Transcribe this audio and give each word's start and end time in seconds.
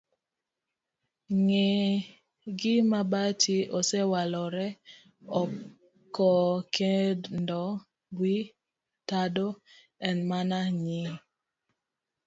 Ng'eny 1.37 1.91
gi 2.59 2.75
mabati 2.91 3.55
osewalore 3.77 4.67
oko 5.39 6.31
kendo 6.75 7.63
wi 8.17 8.35
tado 9.09 9.47
en 10.07 10.17
mana 10.29 10.59
nying. 10.83 11.13